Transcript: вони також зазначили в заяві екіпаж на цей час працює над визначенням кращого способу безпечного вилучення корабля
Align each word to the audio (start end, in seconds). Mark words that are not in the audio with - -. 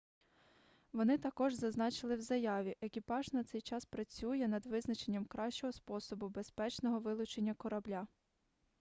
вони 0.93 1.17
також 1.17 1.53
зазначили 1.53 2.15
в 2.15 2.21
заяві 2.21 2.75
екіпаж 2.81 3.33
на 3.33 3.43
цей 3.43 3.61
час 3.61 3.85
працює 3.85 4.47
над 4.47 4.65
визначенням 4.65 5.25
кращого 5.25 5.73
способу 5.73 6.29
безпечного 6.29 6.99
вилучення 6.99 7.53
корабля 7.53 8.07